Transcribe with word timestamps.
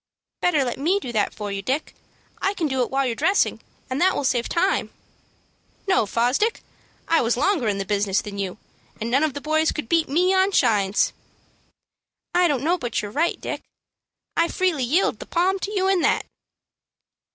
"Better 0.41 0.63
let 0.63 0.79
me 0.79 0.99
do 0.99 1.11
that 1.11 1.31
for 1.31 1.51
you, 1.51 1.61
Dick. 1.61 1.93
I 2.41 2.55
can 2.55 2.67
do 2.67 2.81
it 2.81 2.89
while 2.89 3.05
you're 3.05 3.13
dressing, 3.13 3.61
and 3.87 4.01
that 4.01 4.15
will 4.15 4.23
save 4.23 4.49
time." 4.49 4.89
"No, 5.87 6.07
Fosdick, 6.07 6.63
I 7.07 7.21
was 7.21 7.37
longer 7.37 7.67
in 7.67 7.77
the 7.77 7.85
business 7.85 8.19
than 8.19 8.39
you, 8.39 8.57
and 8.99 9.11
none 9.11 9.21
of 9.21 9.35
the 9.35 9.41
boys 9.41 9.71
could 9.71 9.87
beat 9.87 10.09
me 10.09 10.33
on 10.33 10.53
shines." 10.53 11.13
"I 12.33 12.47
don't 12.47 12.63
know 12.63 12.79
but 12.79 13.03
you're 13.03 13.11
right, 13.11 13.39
Dick. 13.39 13.61
I 14.35 14.47
freely 14.47 14.83
yield 14.83 15.19
the 15.19 15.27
palm 15.27 15.59
to 15.59 15.71
you 15.71 15.87
in 15.87 16.01
that." 16.01 16.25